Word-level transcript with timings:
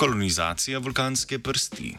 kolonizacija 0.00 0.78
vulkanske 0.78 1.38
prsti. 1.38 1.96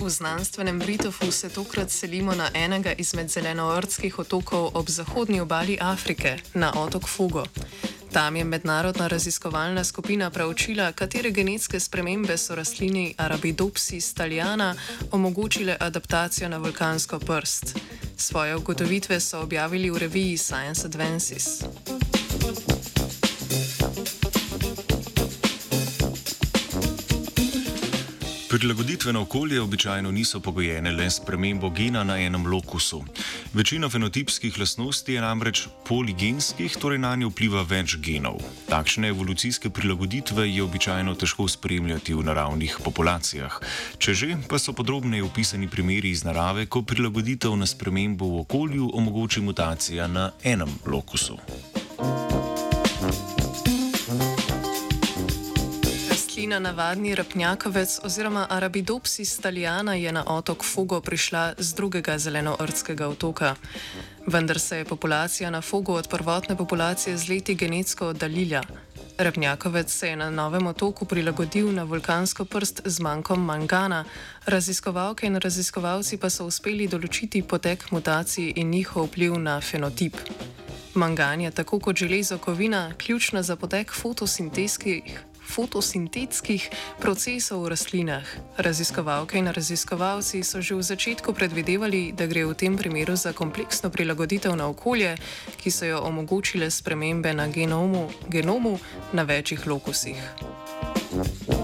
V 0.00 0.08
znanstvenem 0.10 0.78
Britofu 0.78 1.32
se 1.32 1.48
tokrat 1.48 1.90
selimo 1.90 2.34
na 2.34 2.48
enega 2.54 2.92
izmed 2.92 3.30
zelenoordskih 3.30 4.18
otokov 4.18 4.70
ob 4.74 4.88
zahodnji 4.88 5.40
obali 5.40 5.78
Afrike, 5.80 6.38
na 6.54 6.72
otok 6.74 7.08
Fugo. 7.08 7.44
Tam 8.12 8.36
je 8.36 8.44
mednarodna 8.44 9.06
raziskovalna 9.08 9.84
skupina 9.84 10.30
preučila, 10.30 10.92
katere 10.92 11.30
genetske 11.30 11.80
spremembe 11.80 12.38
so 12.38 12.54
rastlini 12.54 13.14
Arabidopsis 13.16 14.14
talijana 14.14 14.74
omogočile 15.10 15.76
adaptacijo 15.80 16.48
na 16.48 16.58
vulkansko 16.58 17.18
prst. 17.18 17.78
Svoje 18.16 18.56
ugotovitve 18.56 19.20
so 19.20 19.40
objavili 19.40 19.90
v 19.90 19.98
reviji 19.98 20.36
Science 20.36 20.86
Advances. 20.86 21.62
Prilagoditveno 28.56 29.20
okolje 29.20 29.60
običajno 29.60 30.10
niso 30.10 30.40
pogojene 30.40 30.92
le 30.92 31.10
s 31.10 31.20
premembo 31.20 31.70
gena 31.70 32.04
na 32.04 32.16
enem 32.18 32.46
lokusu. 32.46 33.04
Večina 33.52 33.88
fenotipskih 33.88 34.58
lastnosti 34.58 35.12
je 35.12 35.20
namreč 35.20 35.66
poligenskih, 35.88 36.76
torej 36.80 36.98
na 36.98 37.12
nje 37.16 37.28
vpliva 37.28 37.66
več 37.68 37.98
genov. 38.00 38.40
Takšne 38.68 39.12
evolucijske 39.12 39.70
prilagoditve 39.70 40.48
je 40.48 40.62
običajno 40.62 41.14
težko 41.14 41.48
spremljati 41.48 42.14
v 42.14 42.24
naravnih 42.24 42.80
populacijah. 42.84 43.60
Če 43.98 44.14
že, 44.14 44.36
pa 44.48 44.58
so 44.58 44.72
podrobneje 44.72 45.28
opisani 45.28 45.68
primeri 45.68 46.16
iz 46.16 46.24
narave, 46.24 46.64
ko 46.66 46.80
prilagoditev 46.82 47.60
na 47.60 47.68
spremembo 47.68 48.24
v 48.24 48.44
okolju 48.48 48.88
omogoči 48.94 49.44
mutacija 49.44 50.08
na 50.08 50.30
enem 50.44 50.72
lokusu. 50.86 51.36
Rastlina 56.46 56.70
navadni 56.70 57.14
rapnjakovec 57.14 58.00
oziroma 58.04 58.46
Arabidopsis 58.50 59.38
talijana 59.38 59.94
je 59.94 60.12
na 60.12 60.24
otok 60.26 60.64
Fogo 60.64 61.00
prišla 61.00 61.54
z 61.58 61.74
drugega 61.74 62.18
zelenoordskega 62.18 63.08
otoka. 63.08 63.54
Vendar 64.26 64.60
se 64.60 64.78
je 64.78 64.84
populacija 64.84 65.50
na 65.50 65.60
Fogo 65.60 65.92
od 65.92 66.08
prvotne 66.08 66.56
populacije 66.56 67.16
z 67.16 67.28
leti 67.28 67.54
genetsko 67.54 68.06
oddaljila. 68.06 68.62
Rapnjakovec 69.18 69.90
se 69.90 70.08
je 70.08 70.16
na 70.16 70.30
novem 70.30 70.66
otoku 70.66 71.04
prilagodil 71.04 71.72
na 71.74 71.82
vulkansko 71.82 72.44
prst 72.44 72.80
z 72.84 73.00
manjkom 73.00 73.44
mangana, 73.44 74.04
raziskovalke 74.44 75.26
in 75.26 75.36
raziskovalci 75.36 76.16
pa 76.16 76.30
so 76.30 76.46
uspeli 76.46 76.86
določiti 76.86 77.42
potek 77.42 77.90
mutacij 77.90 78.52
in 78.56 78.70
njihov 78.70 79.10
vpliv 79.10 79.34
na 79.34 79.60
fenotip. 79.60 80.14
Mangan 80.94 81.40
je 81.40 81.50
tako 81.50 81.80
kot 81.80 81.96
železo 81.96 82.38
kovina 82.38 82.92
ključna 82.98 83.42
za 83.42 83.56
potek 83.56 83.92
fotosintetskih 83.92 85.02
fotosintetskih 85.46 86.68
procesov 87.00 87.64
v 87.64 87.72
rastlinah. 87.72 88.26
Raziskovalke 88.58 89.38
in 89.38 89.48
raziskovalci 89.48 90.42
so 90.42 90.60
že 90.60 90.74
v 90.74 90.82
začetku 90.82 91.32
predvidevali, 91.32 92.12
da 92.12 92.26
gre 92.26 92.44
v 92.44 92.54
tem 92.58 92.76
primeru 92.76 93.16
za 93.16 93.32
kompleksno 93.32 93.90
prilagoditev 93.90 94.52
na 94.58 94.66
okolje, 94.66 95.16
ki 95.56 95.70
so 95.70 95.86
jo 95.86 96.02
omogočile 96.02 96.70
spremembe 96.70 97.32
na 97.32 97.48
genomu, 97.48 98.10
genomu 98.28 98.78
na 99.14 99.22
večjih 99.22 99.66
lokusih. 99.66 100.18
S 101.16 101.55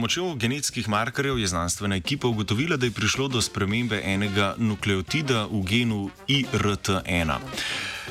pomočjo 0.00 0.34
genetskih 0.34 0.88
markerjev 0.88 1.38
je 1.38 1.46
znanstvena 1.46 1.96
ekipa 1.96 2.28
ugotovila, 2.28 2.76
da 2.76 2.86
je 2.86 2.90
prišlo 2.90 3.28
do 3.28 3.40
spremembe 3.42 4.00
enega 4.04 4.54
nukleotida 4.58 5.44
v 5.44 5.60
genu 5.68 6.10
IRT1. 6.28 7.34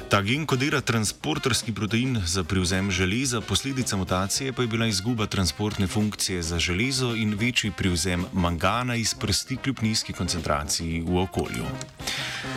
Ta 0.09 0.21
gen 0.21 0.45
kodira 0.45 0.81
transporterski 0.81 1.73
protein 1.73 2.21
za 2.25 2.43
prevzem 2.43 2.91
železa, 2.91 3.41
posledica 3.41 3.97
mutacije 3.97 4.53
pa 4.53 4.61
je 4.61 4.67
bila 4.67 4.85
izguba 4.85 5.25
transportne 5.25 5.87
funkcije 5.87 6.43
za 6.43 6.59
železo 6.59 7.15
in 7.15 7.33
večji 7.33 7.71
prevzem 7.77 8.25
mangana 8.33 8.95
iz 8.95 9.13
prsti 9.13 9.57
kljub 9.57 9.81
nizki 9.81 10.13
koncentraciji 10.13 11.01
v 11.01 11.17
okolju. 11.17 11.65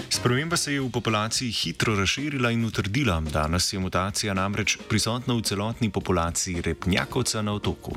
Sprememba 0.08 0.56
se 0.56 0.72
je 0.72 0.80
v 0.80 0.90
populaciji 0.90 1.52
hitro 1.52 1.94
razširila 1.96 2.50
in 2.50 2.64
utrdila. 2.64 3.20
Danes 3.20 3.72
je 3.72 3.78
mutacija 3.78 4.34
namreč 4.34 4.78
prisotna 4.88 5.34
v 5.34 5.42
celotni 5.42 5.90
populaciji 5.90 6.60
repnjakovca 6.60 7.42
na 7.42 7.52
otoku. 7.52 7.96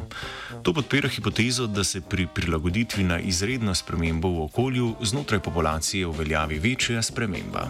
To 0.63 0.73
podpira 0.73 1.09
hipotezo, 1.09 1.67
da 1.67 1.84
se 1.84 2.01
pri 2.01 2.28
prilagoditvi 2.34 3.03
na 3.03 3.19
izredno 3.19 3.75
spremembo 3.75 4.29
v 4.29 4.44
okolju 4.44 4.95
znotraj 5.01 5.39
populacije 5.39 6.07
uveljavi 6.07 6.59
večja 6.59 7.01
sprememba. 7.01 7.69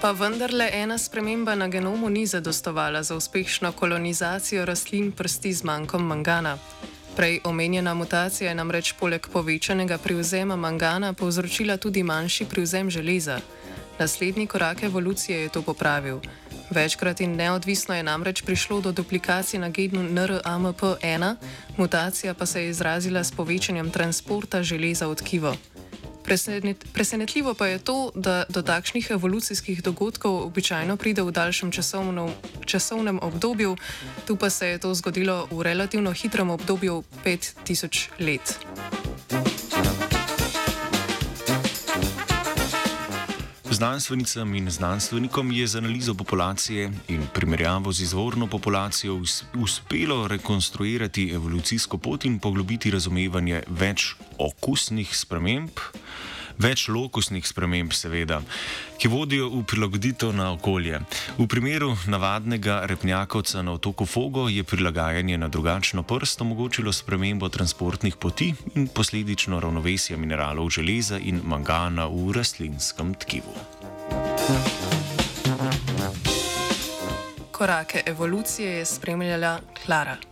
Pa 0.00 0.10
vendarle 0.12 0.70
ena 0.72 0.98
sprememba 0.98 1.54
na 1.54 1.68
genomu 1.68 2.08
ni 2.10 2.26
zadostovala 2.26 3.02
za 3.02 3.16
uspešno 3.16 3.72
kolonizacijo 3.72 4.64
rastlin 4.64 5.12
prsti 5.12 5.52
z 5.52 5.64
manjkom 5.64 6.06
mangana. 6.06 6.58
Prej 7.16 7.40
omenjena 7.44 7.94
mutacija 7.94 8.48
je 8.48 8.54
namreč 8.54 8.92
poleg 9.00 9.26
povečanega 9.32 9.98
privzema 9.98 10.56
mangana 10.56 11.12
povzročila 11.12 11.76
tudi 11.76 12.02
manjši 12.02 12.44
privzem 12.44 12.90
železa. 12.90 13.40
Naslednji 13.98 14.46
korak 14.46 14.82
evolucije 14.82 15.40
je 15.40 15.48
to 15.48 15.62
popravil. 15.62 16.20
Večkrat 16.70 17.20
in 17.20 17.36
neodvisno 17.36 17.94
je 17.94 18.02
namreč 18.02 18.42
prišlo 18.42 18.80
do 18.80 18.92
duplikacije 18.92 19.60
na 19.60 19.68
genu 19.68 20.02
NRAMP1, 20.02 21.36
mutacija 21.76 22.34
pa 22.34 22.46
se 22.46 22.62
je 22.62 22.70
izrazila 22.70 23.24
s 23.24 23.32
povečanjem 23.32 23.90
transporta 23.90 24.62
železa 24.62 25.06
v 25.06 25.14
tkivo. 25.14 25.56
Presenet, 26.30 26.84
presenetljivo 26.92 27.54
pa 27.54 27.66
je 27.66 27.78
to, 27.78 28.10
da 28.14 28.44
do 28.48 28.62
takšnih 28.62 29.10
evolucijskih 29.10 29.82
dogodkov 29.82 30.46
običajno 30.46 30.94
pride 30.96 31.26
v 31.26 31.34
daljšem 31.34 31.72
časovno, 31.74 32.30
časovnem 32.64 33.18
obdobju, 33.22 33.74
tu 34.26 34.36
pa 34.36 34.50
se 34.50 34.68
je 34.68 34.78
to 34.78 34.94
zgodilo 34.94 35.48
v 35.50 35.62
relativno 35.62 36.12
hitrem 36.12 36.50
obdobju 36.50 37.02
5000 37.24 38.08
let. 38.22 38.99
Znanstvenicam 43.70 44.54
in 44.54 44.70
znanstvenikom 44.70 45.52
je 45.52 45.66
z 45.66 45.76
analizo 45.78 46.14
populacije 46.14 46.90
in 47.08 47.22
primerjavo 47.34 47.92
z 47.92 48.02
izvorno 48.02 48.46
populacijo 48.46 49.22
uspelo 49.54 50.28
rekonstruirati 50.28 51.30
evolucijsko 51.34 51.98
pot 51.98 52.24
in 52.24 52.38
poglobiti 52.38 52.90
razumevanje 52.90 53.62
več 53.68 54.14
okusnih 54.38 55.16
sprememb, 55.16 55.70
več 56.58 56.88
lokusnih 56.88 57.46
sprememb, 57.46 57.92
seveda, 57.92 58.40
ki 58.98 59.08
vodijo 59.08 59.48
v 59.52 59.62
prilagoditev 59.64 60.32
na 60.36 60.50
okolje. 60.52 61.00
V 61.38 61.46
primeru 61.46 61.92
navadnega 62.06 62.82
repnjakovca 62.86 63.62
na 63.62 63.72
otoku 63.78 64.06
Fogo 64.06 64.48
je 64.48 64.64
prilagajanje 64.64 65.38
na 65.38 65.48
drugačno 65.48 66.02
prst 66.02 66.40
omogočilo 66.40 66.92
spremembo 66.92 67.48
transportnih 67.48 68.16
poti 68.16 68.54
in 68.74 68.88
posledično 68.88 69.60
ravnovesje 69.60 70.16
mineralov 70.16 70.70
železa 70.70 71.18
in 71.18 71.40
mangana 71.44 72.06
v 72.06 72.32
rastlinskem 72.32 73.14
tkivu. 73.14 73.54
Korake 77.50 78.02
evolucije 78.06 78.72
je 78.72 78.84
spremljala 78.84 79.60
Klara. 79.84 80.29